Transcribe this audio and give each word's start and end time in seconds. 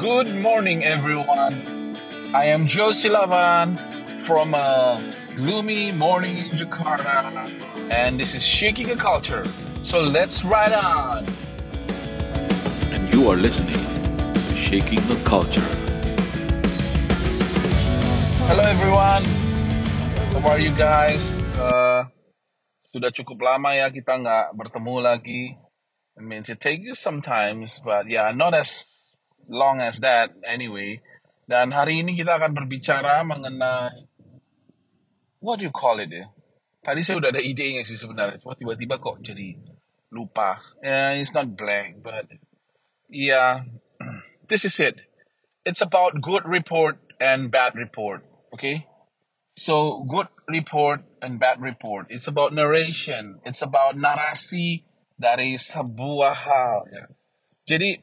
Good 0.00 0.32
morning, 0.32 0.80
everyone. 0.82 1.92
I 2.32 2.48
am 2.48 2.64
Joe 2.66 2.88
Silavan 2.88 3.76
from 4.24 4.56
a 4.56 4.96
gloomy 5.36 5.92
morning 5.92 6.38
in 6.40 6.56
Jakarta, 6.56 7.52
and 7.92 8.16
this 8.16 8.32
is 8.34 8.40
Shaking 8.40 8.88
a 8.92 8.96
Culture. 8.96 9.44
So 9.84 10.00
let's 10.00 10.40
ride 10.40 10.72
on. 10.72 11.28
and 12.96 13.12
you 13.12 13.28
are 13.28 13.36
listening 13.36 13.76
to 13.76 14.56
Shaking 14.56 15.04
the 15.04 15.20
Culture. 15.28 15.68
Hello, 18.48 18.64
everyone. 18.64 19.28
How 20.32 20.56
are 20.56 20.60
you 20.64 20.72
guys? 20.80 21.36
Uh, 21.60 22.08
sudah 22.88 23.12
cukup 23.12 23.36
lama 23.44 23.76
ya 23.76 23.92
kita 23.92 24.16
nggak 24.16 24.56
bertemu 24.56 24.94
lagi. 25.04 25.60
I 26.16 26.24
mean, 26.24 26.40
it 26.48 26.56
takes 26.56 26.88
you 26.88 26.96
sometimes, 26.96 27.84
but 27.84 28.08
yeah, 28.08 28.32
not 28.32 28.56
as 28.56 28.99
long 29.48 29.80
as 29.80 30.02
that 30.02 30.34
anyway. 30.44 31.00
Dan 31.48 31.74
hari 31.74 32.02
ini 32.02 32.14
kita 32.14 32.38
akan 32.38 32.54
berbicara 32.54 33.26
mengenai 33.26 34.10
what 35.40 35.58
do 35.58 35.66
you 35.66 35.74
call 35.74 35.98
it 35.98 36.12
ya? 36.12 36.28
Tadi 36.80 37.04
saya 37.04 37.20
udah 37.20 37.30
ada 37.32 37.42
idenya 37.42 37.84
sih 37.84 37.96
sebenarnya, 37.96 38.40
cuma 38.40 38.56
tiba-tiba 38.56 38.96
kok 38.96 39.20
jadi 39.20 39.56
lupa. 40.12 40.60
Yeah, 40.80 41.16
it's 41.16 41.32
not 41.36 41.52
blank, 41.52 42.00
but 42.00 42.28
yeah, 43.12 43.68
this 44.48 44.64
is 44.64 44.76
it. 44.80 45.04
It's 45.64 45.84
about 45.84 46.24
good 46.24 46.48
report 46.48 46.96
and 47.20 47.52
bad 47.52 47.76
report. 47.76 48.24
Okay, 48.56 48.88
so 49.52 50.06
good 50.08 50.32
report 50.48 51.04
and 51.20 51.36
bad 51.36 51.60
report. 51.60 52.08
It's 52.08 52.26
about 52.26 52.56
narration. 52.56 53.44
It's 53.44 53.60
about 53.60 54.00
narasi 54.00 54.88
dari 55.20 55.60
sebuah 55.60 56.34
hal. 56.48 56.88
Ya. 56.88 57.04
Jadi 57.68 58.00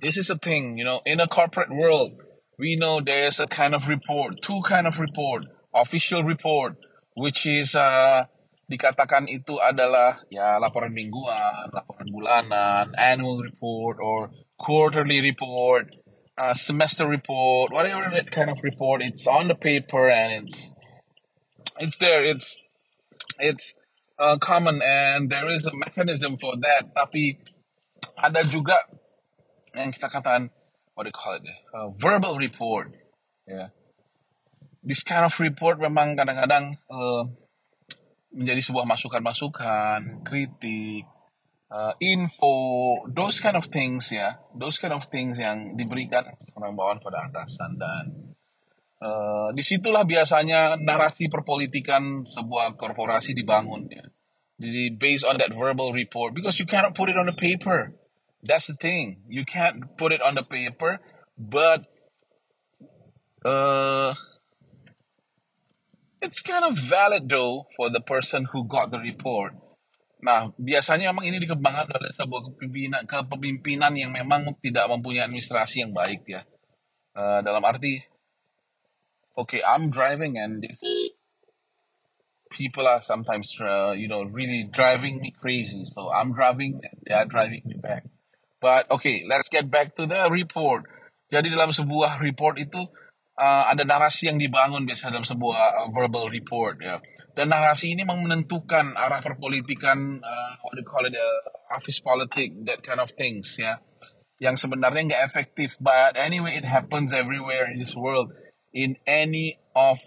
this 0.00 0.16
is 0.16 0.30
a 0.30 0.38
thing, 0.38 0.78
you 0.78 0.84
know, 0.84 1.00
in 1.04 1.20
a 1.20 1.26
corporate 1.26 1.70
world, 1.70 2.22
we 2.58 2.76
know 2.76 3.00
there's 3.00 3.40
a 3.40 3.46
kind 3.46 3.74
of 3.74 3.88
report, 3.88 4.42
two 4.42 4.60
kind 4.66 4.86
of 4.86 4.98
report, 4.98 5.44
official 5.74 6.24
report, 6.24 6.76
which 7.14 7.46
is 7.46 7.74
uh, 7.74 8.24
dikatakan 8.68 9.26
itu 9.30 9.56
adalah 9.62 10.20
ya 10.28 10.60
laporan 10.60 10.92
mingguan, 10.92 11.72
laporan 11.72 12.08
bulanan, 12.12 12.92
annual 12.98 13.40
report 13.40 13.96
or 14.02 14.30
quarterly 14.58 15.22
report, 15.22 15.88
uh, 16.36 16.52
semester 16.52 17.08
report, 17.08 17.72
whatever 17.72 18.10
that 18.12 18.30
kind 18.30 18.50
of 18.50 18.58
report. 18.62 19.02
It's 19.02 19.26
on 19.26 19.48
the 19.48 19.56
paper 19.56 20.10
and 20.10 20.44
it's 20.44 20.74
it's 21.80 21.96
there. 21.96 22.26
It's 22.26 22.58
it's 23.38 23.74
uh, 24.18 24.36
common 24.38 24.82
and 24.84 25.30
there 25.30 25.48
is 25.48 25.66
a 25.66 25.74
mechanism 25.74 26.36
for 26.36 26.58
that. 26.60 26.92
Tapi 26.92 27.38
ada 28.18 28.42
juga 28.42 28.76
yang 29.76 29.90
kita 29.92 30.08
katakan 30.08 30.52
what 30.98 31.06
do 31.06 31.10
you 31.10 31.16
call 31.16 31.38
it? 31.38 31.46
Uh, 31.70 31.94
verbal 31.94 32.36
report. 32.38 32.90
Yeah. 33.46 33.70
This 34.82 35.06
kind 35.06 35.22
of 35.22 35.34
report 35.38 35.78
memang 35.78 36.18
kadang-kadang 36.18 36.78
uh, 36.90 37.22
menjadi 38.34 38.60
sebuah 38.60 38.84
masukan-masukan, 38.84 40.26
kritik, 40.26 41.06
uh, 41.72 41.94
info, 42.00 42.98
those 43.08 43.40
kind 43.40 43.56
of 43.56 43.68
things 43.68 44.12
ya, 44.12 44.36
those 44.56 44.76
kind 44.80 44.92
of 44.92 45.06
things 45.08 45.40
yang 45.40 45.76
diberikan 45.76 46.24
orang 46.56 46.74
bawaan 46.76 46.98
pada 47.00 47.28
atasan 47.28 47.78
dan 47.78 48.04
uh, 49.00 49.48
di 49.54 49.62
situlah 49.62 50.04
biasanya 50.04 50.76
narasi 50.80 51.30
perpolitikan 51.30 52.24
sebuah 52.24 52.74
korporasi 52.74 53.32
dibangun 53.36 53.88
ya. 53.88 54.04
Jadi 54.58 54.98
based 54.98 55.22
on 55.22 55.38
that 55.38 55.54
verbal 55.54 55.94
report, 55.94 56.34
because 56.34 56.58
you 56.58 56.66
cannot 56.66 56.90
put 56.90 57.06
it 57.06 57.14
on 57.14 57.30
the 57.30 57.36
paper. 57.36 57.94
That's 58.48 58.72
the 58.72 58.80
thing. 58.80 59.20
You 59.28 59.44
can't 59.44 59.92
put 60.00 60.16
it 60.16 60.24
on 60.24 60.40
the 60.40 60.42
paper, 60.42 61.04
but 61.36 61.84
uh, 63.44 64.16
it's 66.24 66.40
kind 66.40 66.64
of 66.64 66.80
valid 66.80 67.28
though 67.28 67.68
for 67.76 67.92
the 67.92 68.00
person 68.00 68.48
who 68.48 68.64
got 68.64 68.88
the 68.88 68.96
report. 69.04 69.52
Nah, 70.24 70.48
biasanya 70.56 71.12
memang 71.12 71.28
ini 71.28 71.38
dikembangkan 71.44 71.92
oleh 71.92 72.10
sebuah 72.10 72.40
kepemimpinan, 72.48 73.02
kepemimpinan 73.04 73.92
yang 73.94 74.10
memang 74.16 74.56
tidak 74.64 74.88
mempunyai 74.90 75.28
administrasi 75.28 75.84
yang 75.84 75.92
baik 75.92 76.24
ya. 76.24 76.42
Uh, 77.12 77.44
dalam 77.44 77.60
arti, 77.62 78.00
okay, 79.36 79.60
I'm 79.60 79.92
driving 79.92 80.40
and 80.40 80.64
these 80.64 80.80
people 82.50 82.88
are 82.88 83.04
sometimes, 83.04 83.54
uh, 83.60 83.92
you 83.92 84.08
know, 84.08 84.24
really 84.24 84.64
driving 84.66 85.20
me 85.20 85.36
crazy. 85.36 85.84
So 85.84 86.10
I'm 86.10 86.32
driving 86.32 86.80
and 86.82 86.96
they 87.04 87.14
are 87.14 87.28
driving 87.28 87.62
me 87.68 87.76
back. 87.76 88.08
But 88.58 88.90
okay, 88.90 89.22
let's 89.30 89.46
get 89.46 89.70
back 89.70 89.94
to 89.96 90.10
the 90.10 90.26
report. 90.30 90.86
Jadi 91.30 91.52
dalam 91.52 91.70
sebuah 91.70 92.18
report 92.18 92.58
itu 92.58 92.80
uh, 93.38 93.64
ada 93.70 93.86
narasi 93.86 94.26
yang 94.26 94.38
dibangun 94.42 94.82
biasa 94.82 95.14
dalam 95.14 95.22
sebuah 95.22 95.86
uh, 95.86 95.88
verbal 95.94 96.26
report 96.28 96.82
ya. 96.82 96.98
Dan 97.38 97.54
narasi 97.54 97.94
ini 97.94 98.02
memang 98.02 98.26
menentukan 98.26 98.98
arah 98.98 99.22
perpolitikan 99.22 100.18
uh, 100.18 100.52
what 100.58 100.74
do 100.74 100.82
you 100.82 100.88
call 100.88 101.06
it 101.06 101.14
uh, 101.14 101.40
office 101.70 102.02
politic 102.02 102.50
that 102.66 102.82
kind 102.82 102.98
of 102.98 103.14
things 103.14 103.54
ya. 103.54 103.78
Yang 104.42 104.66
sebenarnya 104.66 105.14
nggak 105.14 105.24
efektif 105.30 105.78
but 105.78 106.18
anyway 106.18 106.58
it 106.58 106.66
happens 106.66 107.14
everywhere 107.14 107.70
in 107.70 107.78
this 107.78 107.94
world 107.94 108.34
in 108.74 108.98
any 109.06 109.62
of 109.78 110.02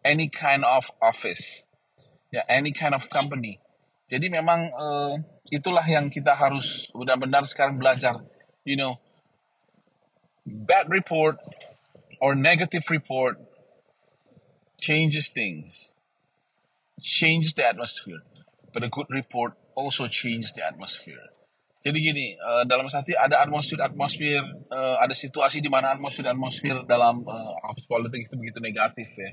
any 0.00 0.32
kind 0.32 0.64
of 0.64 0.88
office 1.04 1.68
ya 2.32 2.40
any 2.48 2.72
kind 2.72 2.96
of 2.96 3.12
company. 3.12 3.60
Jadi 4.10 4.26
memang 4.26 4.74
uh, 4.74 5.14
itulah 5.54 5.86
yang 5.86 6.10
kita 6.10 6.34
harus 6.34 6.90
benar-benar 6.90 7.46
sekarang 7.46 7.78
belajar. 7.78 8.18
You 8.66 8.74
know, 8.74 8.92
bad 10.42 10.90
report 10.90 11.38
or 12.18 12.34
negative 12.34 12.82
report 12.90 13.38
changes 14.82 15.30
things, 15.30 15.94
changes 16.98 17.54
the 17.54 17.62
atmosphere. 17.62 18.26
But 18.74 18.82
a 18.82 18.90
good 18.90 19.06
report 19.14 19.54
also 19.78 20.10
changes 20.10 20.50
the 20.58 20.66
atmosphere. 20.66 21.30
Jadi 21.80 21.96
gini, 21.96 22.26
uh, 22.36 22.68
dalam 22.68 22.92
satu 22.92 23.16
ada 23.16 23.40
atmosfer-atmosfer, 23.40 24.68
uh, 24.68 25.00
ada 25.00 25.16
situasi 25.16 25.64
di 25.64 25.72
mana 25.72 25.96
atmosfer-atmosfer 25.96 26.84
dalam 26.84 27.24
uh, 27.24 27.56
politik 27.88 28.28
itu 28.28 28.36
begitu 28.36 28.60
negatif 28.60 29.08
ya. 29.16 29.32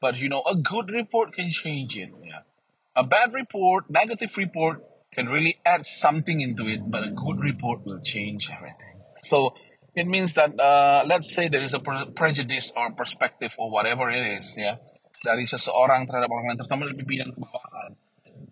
But 0.00 0.16
you 0.16 0.32
know, 0.32 0.40
a 0.48 0.56
good 0.56 0.88
report 0.88 1.36
can 1.36 1.52
change 1.52 2.00
it. 2.00 2.08
Yeah. 2.24 2.48
A 2.94 3.02
bad 3.02 3.34
report, 3.34 3.90
negative 3.90 4.36
report 4.36 4.82
can 5.14 5.26
really 5.26 5.58
add 5.66 5.84
something 5.84 6.40
into 6.40 6.66
it, 6.66 6.82
but 6.86 7.02
a 7.02 7.10
good 7.10 7.38
report 7.42 7.84
will 7.86 8.00
change 8.00 8.50
everything. 8.50 9.02
So 9.22 9.54
it 9.94 10.06
means 10.06 10.34
that 10.34 10.58
uh, 10.58 11.02
let's 11.06 11.34
say 11.34 11.48
there 11.48 11.62
is 11.62 11.74
a 11.74 11.82
pre- 11.82 12.10
prejudice 12.14 12.72
or 12.76 12.90
perspective 12.94 13.54
or 13.58 13.70
whatever 13.70 14.10
it 14.10 14.22
is, 14.38 14.54
ya, 14.58 14.78
dari 15.22 15.46
seseorang 15.46 16.06
terhadap 16.06 16.30
orang 16.30 16.54
lain, 16.54 16.58
terutama 16.58 16.86
dari 16.86 16.98
pimpinan 17.02 17.34
ke 17.34 17.38
bawahan. 17.42 17.90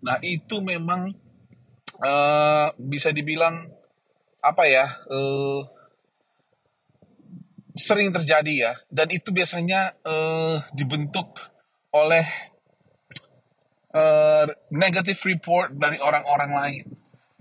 Nah 0.03 0.17
itu 0.19 0.59
memang 0.59 1.11
uh, 2.03 2.67
bisa 2.75 3.15
dibilang 3.15 3.71
apa 4.43 4.63
ya? 4.67 4.85
Uh, 5.07 5.63
sering 7.73 8.13
terjadi 8.13 8.53
ya 8.53 8.73
dan 8.93 9.09
itu 9.09 9.33
biasanya 9.33 9.97
uh, 10.05 10.61
dibentuk 10.77 11.33
oleh 11.89 12.52
uh, 13.93 14.45
negative 14.73 15.19
report 15.29 15.77
dari 15.77 16.01
orang-orang 16.01 16.51
lain. 16.51 16.85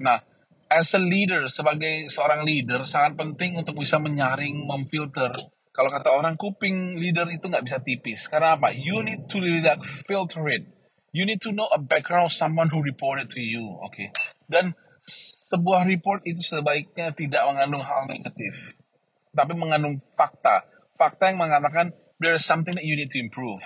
Nah, 0.01 0.21
as 0.69 0.93
a 0.95 1.03
leader 1.03 1.49
sebagai 1.49 2.09
seorang 2.09 2.45
leader 2.47 2.85
sangat 2.85 3.19
penting 3.19 3.59
untuk 3.59 3.77
bisa 3.81 3.99
menyaring, 3.99 4.63
memfilter. 4.65 5.33
Kalau 5.73 5.89
kata 5.89 6.13
orang 6.13 6.37
kuping 6.37 7.01
leader 7.01 7.25
itu 7.33 7.49
nggak 7.49 7.65
bisa 7.65 7.81
tipis. 7.81 8.29
Karena 8.29 8.61
apa? 8.61 8.77
You 8.77 9.01
need 9.01 9.25
to 9.33 9.41
really 9.41 9.65
like 9.65 9.83
filter 9.85 10.45
it. 10.53 10.69
You 11.13 11.25
need 11.25 11.41
to 11.45 11.53
know 11.53 11.69
a 11.73 11.81
background 11.81 12.29
of 12.29 12.35
someone 12.37 12.69
who 12.69 12.85
reported 12.85 13.33
to 13.33 13.41
you. 13.41 13.65
Oke. 13.81 13.97
Okay? 13.97 14.09
Dan 14.45 14.77
sebuah 15.09 15.89
report 15.89 16.23
itu 16.29 16.45
sebaiknya 16.45 17.11
tidak 17.17 17.43
mengandung 17.49 17.83
hal 17.83 18.07
negatif 18.07 18.77
tapi 19.33 19.57
mengandung 19.57 19.97
fakta. 19.99 20.69
Fakta 20.95 21.33
yang 21.33 21.41
mengatakan 21.41 21.97
there 22.21 22.37
is 22.37 22.45
something 22.45 22.77
that 22.77 22.85
you 22.85 22.95
need 22.95 23.11
to 23.11 23.19
improve. 23.19 23.65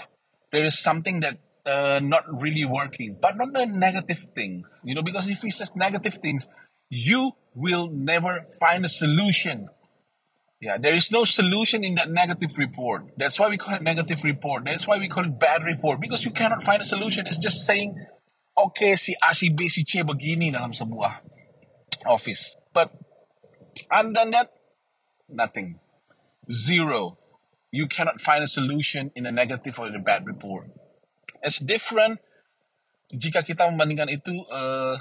There 0.55 0.65
is 0.65 0.79
something 0.79 1.21
that 1.27 1.43
uh, 1.67 2.01
not 2.03 2.25
really 2.31 2.65
working, 2.65 3.17
but 3.21 3.37
not 3.37 3.53
the 3.53 3.67
negative 3.67 4.19
thing. 4.35 4.65
You 4.85 4.95
know, 4.95 5.03
because 5.03 5.29
if 5.29 5.41
he 5.41 5.51
says 5.51 5.75
negative 5.75 6.15
things, 6.15 6.47
you 6.89 7.33
will 7.55 7.89
never 7.91 8.47
find 8.61 8.85
a 8.85 8.89
solution. 8.89 9.69
Yeah, 10.61 10.79
there 10.79 10.97
is 10.97 11.13
no 11.13 11.25
solution 11.25 11.85
in 11.85 11.97
that 11.97 12.11
negative 12.11 12.57
report. 12.57 13.13
That's 13.19 13.39
why 13.39 13.49
we 13.49 13.59
call 13.59 13.75
it 13.75 13.83
negative 13.83 14.25
report. 14.25 14.65
That's 14.65 14.87
why 14.87 14.99
we 14.99 15.09
call 15.09 15.25
it 15.25 15.39
bad 15.39 15.65
report 15.65 16.01
because 16.01 16.25
you 16.25 16.31
cannot 16.31 16.65
find 16.65 16.81
a 16.81 16.85
solution. 16.85 17.27
It's 17.27 17.39
just 17.39 17.67
saying, 17.67 17.95
okay, 18.57 18.97
si 18.97 19.15
A, 19.23 19.35
si 19.35 19.51
B, 19.51 19.69
si 19.69 19.85
C 19.85 20.03
begini 20.03 20.55
dalam 20.55 20.73
sebuah 20.73 21.21
office. 22.07 22.57
But 22.73 22.91
other 23.91 24.13
than 24.13 24.31
that, 24.31 24.53
nothing. 25.29 25.81
Zero. 26.51 27.19
You 27.71 27.87
cannot 27.87 28.23
find 28.23 28.43
a 28.43 28.49
solution 28.49 29.13
in 29.15 29.27
a 29.27 29.33
negative 29.33 29.79
or 29.79 29.89
in 29.89 29.95
a 29.95 30.01
bad 30.01 30.25
report. 30.25 30.71
It's 31.43 31.61
different 31.61 32.21
jika 33.13 33.47
kita 33.47 33.71
membandingkan 33.71 34.11
itu 34.11 34.35
uh, 34.51 34.99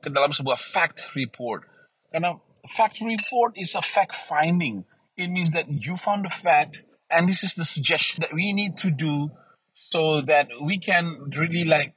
ke 0.00 0.08
dalam 0.08 0.32
sebuah 0.32 0.56
fact 0.56 1.12
report. 1.12 1.68
Karena 2.08 2.38
fact 2.68 3.02
report 3.02 3.56
is 3.58 3.74
a 3.74 3.84
fact 3.84 4.16
finding. 4.16 4.84
It 5.18 5.28
means 5.28 5.52
that 5.52 5.68
you 5.68 6.00
found 6.00 6.24
a 6.24 6.32
fact, 6.32 6.82
and 7.12 7.28
this 7.28 7.44
is 7.44 7.54
the 7.54 7.68
suggestion 7.68 8.24
that 8.24 8.32
we 8.32 8.56
need 8.56 8.80
to 8.80 8.88
do 8.88 9.30
so 9.74 10.24
that 10.24 10.48
we 10.62 10.80
can 10.80 11.28
really 11.36 11.68
like 11.68 11.92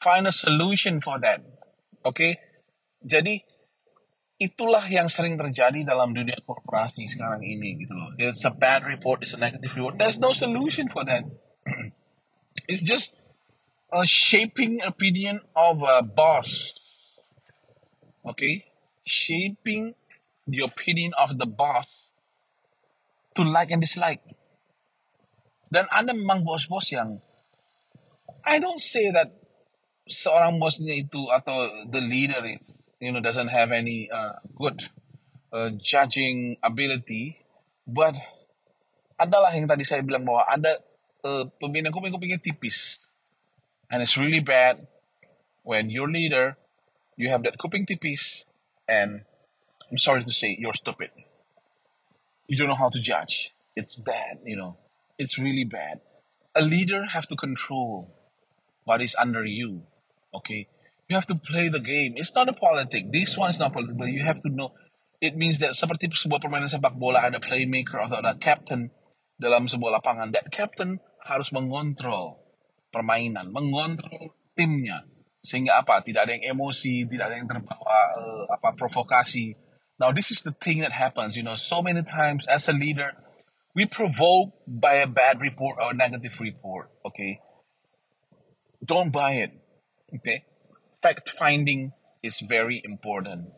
find 0.00 0.24
a 0.24 0.32
solution 0.32 1.04
for 1.04 1.20
that. 1.20 1.44
Okay, 2.04 2.40
jadi 3.04 3.40
itulah 4.40 4.84
yang 4.88 5.08
sering 5.08 5.36
terjadi 5.36 5.86
dalam 5.86 6.12
dunia 6.12 6.36
korporasi 6.44 7.08
sekarang 7.08 7.44
ini 7.44 7.80
gitu 7.80 7.96
loh. 7.96 8.12
It's 8.16 8.44
a 8.44 8.52
bad 8.52 8.84
report, 8.88 9.24
it's 9.24 9.36
a 9.36 9.40
negative 9.40 9.72
report. 9.76 10.00
There's 10.00 10.20
no 10.20 10.32
solution 10.32 10.88
for 10.88 11.04
that. 11.04 11.24
it's 12.68 12.82
just 12.82 13.16
a 13.92 14.06
shaping 14.06 14.80
opinion 14.82 15.40
of 15.54 15.82
a 15.82 16.02
boss. 16.02 16.74
Okay, 18.24 18.64
shaping 19.04 19.94
the 20.48 20.64
opinion 20.64 21.12
of 21.20 21.36
the 21.38 21.46
boss 21.46 22.08
to 23.36 23.44
like 23.44 23.70
and 23.70 23.84
dislike. 23.84 24.24
Dan 25.68 25.84
ada 25.92 26.16
memang 26.16 26.46
bos-bos 26.46 26.88
yang 26.94 27.20
I 28.44 28.60
don't 28.60 28.80
say 28.80 29.08
that 29.12 29.32
seorang 30.04 30.60
bosnya 30.60 30.92
itu 30.92 31.32
atau 31.32 31.88
the 31.88 32.00
leader 32.00 32.44
is, 32.44 32.80
you 33.00 33.08
know 33.12 33.24
doesn't 33.24 33.48
have 33.48 33.72
any 33.72 34.08
uh, 34.12 34.36
good 34.52 34.88
uh, 35.52 35.72
judging 35.80 36.60
ability, 36.60 37.40
but 37.88 38.16
adalah 39.16 39.52
yang 39.52 39.64
tadi 39.64 39.84
saya 39.84 40.04
bilang 40.04 40.28
bahwa 40.28 40.44
ada 40.44 40.76
uh, 41.24 41.48
pembina 41.58 41.88
kuping-kupingnya 41.88 42.38
tipis, 42.38 43.08
and 43.88 44.04
it's 44.04 44.20
really 44.20 44.44
bad 44.44 44.86
when 45.64 45.88
your 45.88 46.06
leader 46.06 46.60
you 47.16 47.32
have 47.32 47.42
that 47.42 47.56
kuping 47.56 47.88
tipis 47.88 48.44
and 48.86 49.24
I'm 49.90 49.98
sorry 49.98 50.22
to 50.24 50.32
say 50.32 50.56
you're 50.58 50.76
stupid. 50.76 51.10
You 52.46 52.58
don't 52.58 52.68
know 52.68 52.78
how 52.78 52.90
to 52.90 53.00
judge. 53.00 53.54
It's 53.76 53.96
bad, 53.96 54.44
you 54.44 54.56
know. 54.56 54.76
It's 55.18 55.38
really 55.38 55.64
bad. 55.64 56.00
A 56.54 56.62
leader 56.62 57.06
have 57.10 57.26
to 57.28 57.36
control 57.36 58.10
what 58.84 59.00
is 59.00 59.16
under 59.18 59.44
you. 59.44 59.82
Okay, 60.34 60.68
you 61.08 61.16
have 61.16 61.26
to 61.26 61.34
play 61.34 61.68
the 61.68 61.80
game. 61.80 62.14
It's 62.16 62.34
not 62.34 62.48
a 62.48 62.52
politic. 62.52 63.12
This 63.12 63.36
one 63.36 63.50
is 63.50 63.58
not. 63.58 63.72
But 63.72 64.10
you 64.10 64.24
have 64.24 64.42
to 64.42 64.50
know. 64.50 64.72
It 65.20 65.36
means 65.36 65.58
that 65.64 65.72
seperti 65.72 66.10
sebuah 66.10 66.42
permainan 66.42 66.68
sepak 66.68 66.98
bola 66.98 67.24
ada 67.24 67.40
playmaker 67.40 68.02
atau 68.02 68.20
ada 68.20 68.36
captain 68.36 68.92
dalam 69.40 69.70
sebuah 69.70 70.02
lapangan. 70.02 70.34
That 70.34 70.52
captain 70.52 71.00
harus 71.24 71.50
mengontrol 71.50 72.40
permainan, 72.92 73.50
mengontrol 73.50 74.36
timnya 74.54 75.08
sehingga 75.44 75.84
apa? 75.84 76.00
Tidak 76.00 76.24
ada 76.24 76.32
yang 76.32 76.56
emosi, 76.56 77.04
tidak 77.04 77.28
ada 77.28 77.36
yang 77.36 77.50
terbawa 77.50 77.98
uh, 78.16 78.44
apa 78.48 78.72
provokasi. 78.72 79.52
Now 80.00 80.10
this 80.10 80.32
is 80.32 80.40
the 80.40 80.56
thing 80.56 80.80
that 80.80 80.96
happens. 80.96 81.36
You 81.36 81.44
know, 81.44 81.60
so 81.60 81.84
many 81.84 82.00
times 82.00 82.48
as 82.48 82.64
a 82.64 82.72
leader, 82.72 83.12
we 83.76 83.84
provoke 83.84 84.56
by 84.64 85.04
a 85.04 85.06
bad 85.06 85.44
report 85.44 85.76
or 85.76 85.92
a 85.92 85.96
negative 85.96 86.40
report. 86.40 86.88
Okay, 87.04 87.44
don't 88.80 89.12
buy 89.12 89.44
it. 89.44 89.52
Okay, 90.16 90.48
fact 91.04 91.28
finding 91.28 91.92
is 92.24 92.40
very 92.40 92.80
important. 92.80 93.52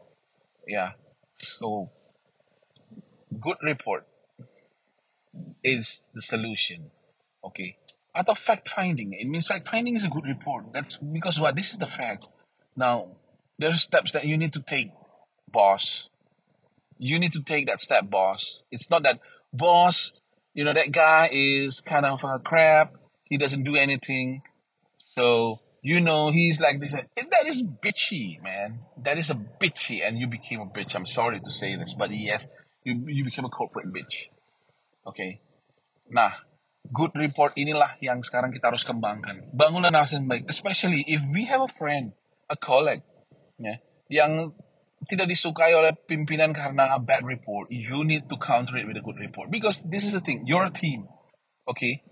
Yeah, 0.66 0.98
so 1.38 1.94
good 3.30 3.62
report 3.62 4.10
is 5.62 6.10
the 6.14 6.22
solution. 6.22 6.90
Okay, 7.46 7.76
out 8.14 8.28
of 8.28 8.38
fact 8.38 8.68
finding, 8.68 9.12
it 9.12 9.26
means 9.28 9.46
fact 9.46 9.68
finding 9.68 9.96
is 9.96 10.04
a 10.04 10.08
good 10.08 10.26
report. 10.26 10.72
That's 10.72 10.96
because 10.96 11.40
what 11.40 11.56
this 11.56 11.70
is 11.70 11.78
the 11.78 11.86
fact. 11.86 12.28
Now, 12.76 13.08
there 13.58 13.70
are 13.70 13.74
steps 13.74 14.12
that 14.12 14.24
you 14.24 14.36
need 14.36 14.52
to 14.52 14.60
take, 14.60 14.90
boss. 15.50 16.10
You 16.98 17.18
need 17.18 17.32
to 17.34 17.42
take 17.42 17.66
that 17.66 17.80
step, 17.80 18.10
boss. 18.10 18.62
It's 18.70 18.90
not 18.90 19.02
that 19.04 19.20
boss, 19.52 20.12
you 20.54 20.64
know, 20.64 20.72
that 20.72 20.90
guy 20.90 21.28
is 21.30 21.80
kind 21.80 22.06
of 22.06 22.24
a 22.24 22.38
crap. 22.38 22.94
He 23.24 23.36
doesn't 23.36 23.64
do 23.64 23.76
anything. 23.76 24.42
So 24.98 25.60
you 25.82 26.00
know 26.00 26.30
he's 26.30 26.60
like 26.60 26.80
this. 26.80 26.92
That 26.92 27.46
is 27.46 27.62
bitchy, 27.62 28.42
man. 28.42 28.80
That 28.96 29.18
is 29.18 29.30
a 29.30 29.34
bitchy, 29.34 30.06
and 30.06 30.18
you 30.18 30.26
became 30.26 30.60
a 30.60 30.66
bitch. 30.66 30.94
I'm 30.94 31.06
sorry 31.06 31.40
to 31.40 31.52
say 31.52 31.76
this, 31.76 31.94
but 31.96 32.10
yes, 32.10 32.48
you 32.84 33.04
you 33.06 33.24
became 33.24 33.44
a 33.44 33.50
corporate 33.50 33.92
bitch. 33.92 34.28
Okay. 35.06 35.40
Nah, 36.08 36.32
good 36.92 37.12
report 37.14 37.54
inilah 37.54 37.98
yang 38.02 38.22
sekarang 38.22 38.50
kita 38.54 38.70
harus 38.70 38.82
kembangkan. 38.82 39.50
Bangunlah 39.54 39.90
narasi 39.90 40.20
yang 40.20 40.28
baik, 40.30 40.44
especially 40.50 41.02
if 41.06 41.22
we 41.30 41.46
have 41.46 41.62
a 41.62 41.70
friend, 41.70 42.14
a 42.50 42.56
colleague, 42.58 43.04
ya, 43.58 43.78
yang 44.10 44.54
tidak 45.06 45.30
disukai 45.30 45.76
oleh 45.76 45.94
pimpinan 45.94 46.50
karena 46.56 46.96
a 46.96 47.00
bad 47.00 47.22
report. 47.22 47.70
You 47.70 48.02
need 48.02 48.26
to 48.32 48.36
counter 48.40 48.76
it 48.80 48.86
with 48.88 48.98
a 48.98 49.04
good 49.04 49.20
report 49.20 49.52
because 49.52 49.84
this 49.86 50.02
is 50.02 50.16
the 50.16 50.24
thing. 50.24 50.44
You're 50.48 50.66
a 50.66 50.74
team, 50.74 51.06
okay? 51.68 52.02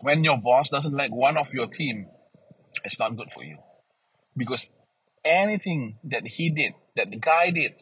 When 0.00 0.22
your 0.22 0.38
boss 0.38 0.70
doesn't 0.70 0.94
like 0.94 1.10
one 1.10 1.36
of 1.36 1.50
your 1.54 1.66
team, 1.66 2.06
it's 2.84 2.98
not 2.98 3.18
good 3.18 3.30
for 3.34 3.42
you 3.42 3.58
because 4.38 4.70
anything 5.24 5.98
that 6.04 6.38
he 6.38 6.50
did, 6.50 6.72
that 6.96 7.10
the 7.10 7.18
guy 7.18 7.50
did, 7.50 7.74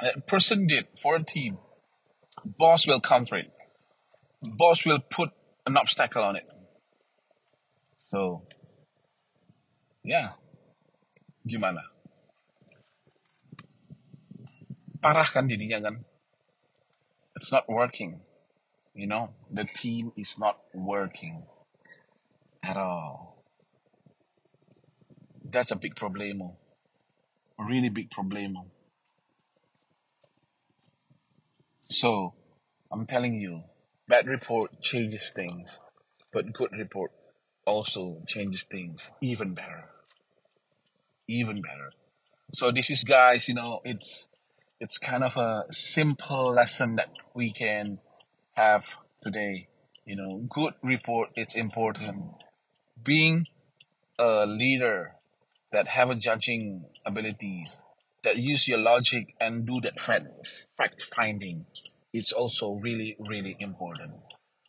that 0.00 0.26
person 0.26 0.66
did 0.66 0.86
for 1.00 1.16
a 1.16 1.24
team, 1.24 1.58
boss 2.44 2.86
will 2.86 3.00
counter 3.00 3.36
it. 3.36 3.52
Boss 4.42 4.86
will 4.86 5.00
put 5.00 5.30
an 5.66 5.76
obstacle 5.76 6.24
on 6.24 6.36
it. 6.36 6.48
So, 8.08 8.42
yeah, 10.02 10.40
gimana? 11.46 11.84
Parah 15.00 15.28
kan 15.28 15.48
dirinya 15.48 15.80
kan? 15.80 16.04
It's 17.36 17.52
not 17.52 17.68
working. 17.68 18.20
You 18.96 19.06
know, 19.06 19.32
the 19.48 19.64
team 19.64 20.12
is 20.16 20.36
not 20.36 20.58
working 20.74 21.44
at 22.64 22.76
all. 22.76 23.44
That's 25.44 25.70
a 25.70 25.76
big 25.76 25.94
problemo. 25.94 26.56
A 27.58 27.64
really 27.64 27.88
big 27.88 28.10
problemo. 28.10 28.68
So, 31.88 32.34
I'm 32.90 33.06
telling 33.06 33.34
you, 33.34 33.69
bad 34.10 34.26
report 34.26 34.82
changes 34.82 35.32
things, 35.34 35.78
but 36.32 36.52
good 36.52 36.72
report 36.72 37.12
also 37.64 38.22
changes 38.26 38.64
things 38.64 39.10
even 39.22 39.54
better. 39.54 39.84
Even 41.28 41.62
better. 41.62 41.92
So 42.52 42.72
this 42.72 42.90
is 42.90 43.04
guys, 43.04 43.46
you 43.46 43.54
know, 43.54 43.80
it's 43.84 44.28
it's 44.80 44.98
kind 44.98 45.22
of 45.22 45.36
a 45.36 45.64
simple 45.70 46.52
lesson 46.52 46.96
that 46.96 47.10
we 47.34 47.52
can 47.52 48.00
have 48.54 48.96
today. 49.22 49.68
You 50.04 50.16
know, 50.16 50.42
good 50.48 50.74
report 50.82 51.30
it's 51.36 51.54
important. 51.54 52.24
Being 53.02 53.46
a 54.18 54.44
leader 54.44 55.14
that 55.70 55.86
have 55.86 56.10
a 56.10 56.16
judging 56.16 56.86
abilities, 57.06 57.84
that 58.24 58.36
use 58.36 58.66
your 58.66 58.78
logic 58.78 59.34
and 59.40 59.64
do 59.64 59.80
that 59.82 60.00
fact, 60.00 60.26
fact 60.76 61.02
finding, 61.02 61.66
it's 62.12 62.32
also 62.32 62.72
really, 62.72 63.16
really 63.18 63.56
important. 63.58 64.12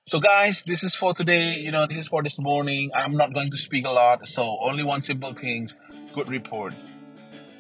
So 0.05 0.19
guys, 0.19 0.63
this 0.63 0.83
is 0.83 0.95
for 0.95 1.13
today. 1.13 1.55
You 1.59 1.71
know, 1.71 1.85
this 1.87 1.97
is 1.97 2.07
for 2.07 2.23
this 2.23 2.39
morning. 2.39 2.91
I'm 2.95 3.15
not 3.15 3.33
going 3.33 3.51
to 3.51 3.57
speak 3.57 3.85
a 3.85 3.91
lot, 3.91 4.27
so 4.27 4.57
only 4.61 4.83
one 4.83 5.01
simple 5.01 5.33
thing, 5.33 5.69
good 6.13 6.27
report 6.27 6.73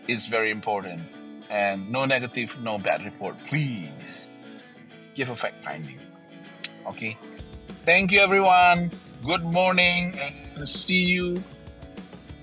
is 0.07 0.27
very 0.27 0.51
important. 0.51 1.07
And 1.49 1.91
no 1.91 2.05
negative, 2.05 2.57
no 2.61 2.77
bad 2.77 3.03
report. 3.03 3.35
Please 3.47 4.29
give 5.15 5.29
a 5.29 5.35
fact 5.35 5.63
finding. 5.63 5.99
Okay. 6.87 7.17
Thank 7.85 8.11
you 8.11 8.19
everyone. 8.19 8.91
Good 9.23 9.43
morning 9.43 10.17
and 10.17 10.67
see 10.67 11.03
you 11.03 11.43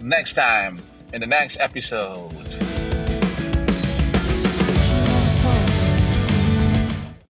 next 0.00 0.34
time 0.34 0.78
in 1.12 1.20
the 1.20 1.26
next 1.26 1.58
episode. 1.60 2.67